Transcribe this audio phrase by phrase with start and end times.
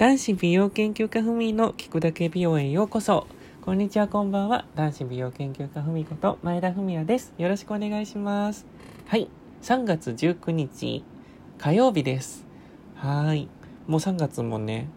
[0.00, 3.26] 男子美容研究家ふみの聞くだけ美容へようこそ。
[3.60, 4.64] こんにちは、こんばんは。
[4.74, 7.34] 男子美容研究家ふみこと前田文也です。
[7.36, 8.64] よろしくお願いします。
[9.08, 9.28] はい。
[9.60, 11.04] 3月19日、
[11.58, 12.46] 火曜日です。
[12.94, 13.46] はい。
[13.86, 14.88] もう3月もね、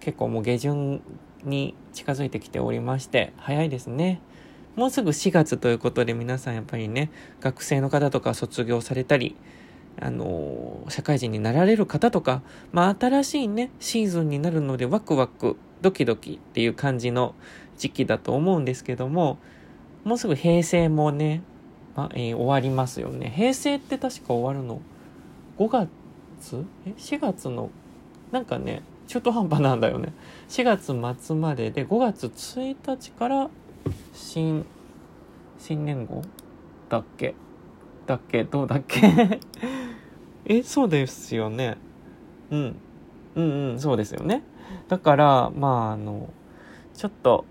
[0.00, 1.02] 結構もう下旬
[1.44, 4.22] に近づいてきておりまして、早いですね。
[4.76, 7.10] もうすぐ4月ということで皆さんやっぱりね、
[7.42, 9.36] 学生の方とか卒業されたり、
[10.00, 12.42] あの社会人になられる方とか、
[12.72, 17.34] まあ、新しいね、シーズンになるので、ワクワク、ドキドキっていう感じの
[17.78, 19.38] 時期だと思うんですけども、
[20.04, 21.42] もうすぐ平成もね、
[21.96, 23.32] まえー終わりますよね。
[23.34, 24.80] 平成って確か終わるの、
[25.58, 25.68] 5
[26.40, 26.64] 月？
[26.86, 27.70] え ?4 月の、
[28.30, 30.12] なんかね、中途半端なんだよね。
[30.48, 33.50] 4月末までで、5月1日から、
[34.12, 34.64] 新、
[35.58, 36.22] 新年号？
[36.88, 37.34] だっけ？
[38.06, 38.44] だっけ？
[38.44, 39.40] どうだっけ？
[40.48, 41.76] え、そうですよね。
[42.50, 42.76] うん。
[43.36, 44.42] うんうん、そうですよね。
[44.88, 46.30] だから、まあ、あの、
[46.94, 47.44] ちょっと、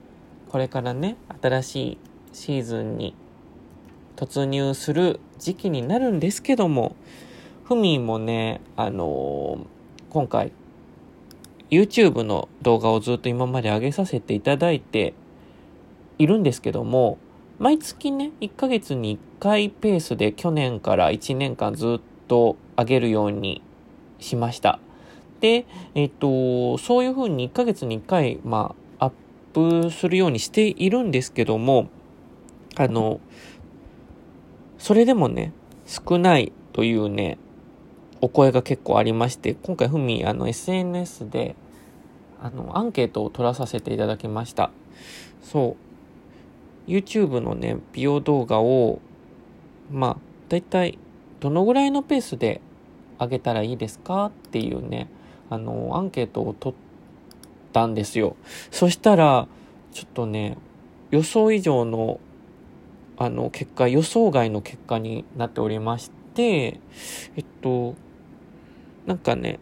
[0.50, 1.98] これからね、新しい
[2.34, 3.16] シーズンに
[4.16, 6.96] 突入する時期になるんですけども、
[7.64, 9.66] ふみもね、あの
[10.10, 10.52] 今回、
[11.70, 15.14] YouTube の動画をずっと今まで上げさせていただいて
[16.18, 17.18] いるんですけども、
[17.60, 23.62] 毎月ね、1ヶ月に1回ペースで去年から1年間ずっと上げるように
[24.20, 24.80] しました。
[25.40, 29.12] で、えっと、そういうふうに1ヶ月に1回、まあ、アッ
[29.54, 31.90] プするようにしているんですけども、
[32.76, 33.20] あの、
[34.78, 35.54] それでもね、
[35.86, 37.38] 少ないというね、
[38.22, 41.56] お声が結構ありまして、今回ふみ、あの、SNS で、
[42.42, 44.72] あの、アンケートを取らさせていただきました。
[45.42, 45.76] そ
[46.88, 46.90] う。
[46.90, 49.00] YouTube のね、美容動画を、
[49.92, 50.18] まあ、
[50.50, 50.98] だいたい
[51.40, 52.62] どのぐらいのペースで
[53.20, 54.26] 上げたらいいですか？
[54.28, 55.08] っていうね、
[55.50, 56.76] あの、アンケートを取っ
[57.74, 58.36] たんですよ。
[58.72, 59.48] そしたら、
[59.92, 60.58] ちょっとね、
[61.12, 62.20] 予想以上の、
[63.18, 66.80] あの、結果、予想外の結果になっておりまして、
[67.36, 67.96] えっと、
[69.06, 69.60] なんかね、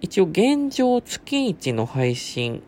[0.00, 2.62] 一応現状月1の配信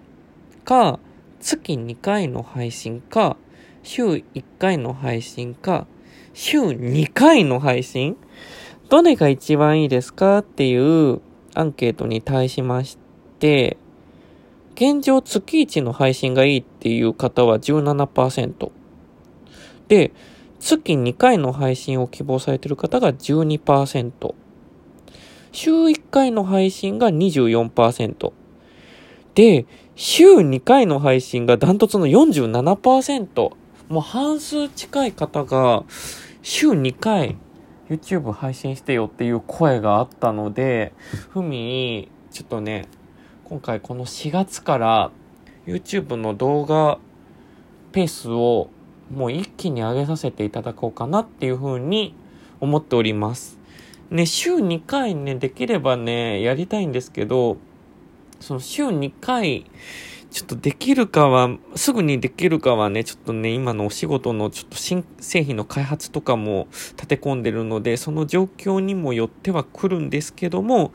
[0.64, 0.98] か、
[1.40, 3.36] 月2回の配信か、
[3.82, 5.86] 週1回の配信か、
[6.34, 8.16] 週2回の配信
[8.92, 11.22] どれが一番いいですかっていう
[11.54, 12.98] アンケートに対しまし
[13.38, 13.78] て、
[14.74, 18.70] 現状月1の配信がいいっていう方は17%。
[19.88, 20.12] で、
[20.60, 24.34] 月2回の配信を希望されている方が12%。
[25.52, 28.32] 週1回の配信が24%。
[29.34, 29.64] で、
[29.96, 33.52] 週2回の配信がダントツの47%。
[33.88, 35.84] もう半数近い方が
[36.42, 37.38] 週2回
[37.92, 40.94] YouTube 配信してよっていう声があったので、
[41.30, 42.88] ふみ、ちょっとね、
[43.44, 45.10] 今回この4月から
[45.66, 46.98] YouTube の動画
[47.92, 48.70] ペースを
[49.14, 52.14] もう一気に上げさせていただこうかなっていうふうに
[52.60, 53.58] 思っております。
[54.10, 57.58] ね、週2回ね、できればね、やりたいんですけど、
[58.40, 59.66] その週2回、
[60.32, 70.92] ちょっとできるかは、すぐにできるかはね、ちょっとね、今のお仕事のちょっと新製品の開発とかも立て込んでるので、その状況にもよっては来るんですけども、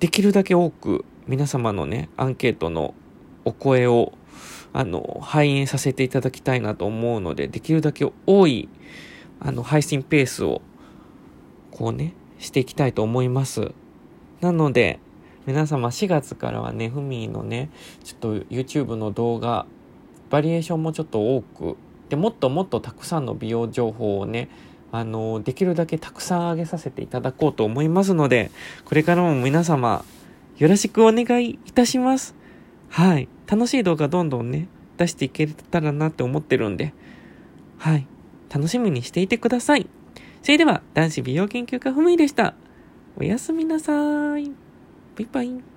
[0.00, 2.94] できるだけ多く皆様のね、アンケートの
[3.44, 4.12] お声を、
[4.72, 8.68] あの、反映させていただきたいなと思うので、できるだけ多い、
[9.38, 10.62] あの、配信ペースを、
[11.70, 13.70] こうね、していきたいと思います。
[14.40, 14.98] なので、
[15.46, 17.70] 皆様4月からはね、ふみのね、
[18.02, 19.66] ちょっと YouTube の動画、
[20.30, 21.76] バリエーションもちょっと多く、
[22.08, 24.48] で、もっともっとたくさんの美容情報をね、
[24.90, 28.50] あの、できるだけたくさん上げさせていただこうと思いますので、
[28.84, 30.04] これからも皆様、
[30.56, 32.34] よろしくお願いいたします。
[32.88, 33.28] はい。
[33.46, 36.94] 楽しい動画どんどんね、出していけたらなって思ってるんで、
[37.78, 38.06] はい。
[38.54, 39.88] 楽しみにしていてください。
[40.42, 42.54] それでは、男子美容研究家ふみでした。
[43.16, 44.63] おやすみなさい。
[45.16, 45.73] バイバイ。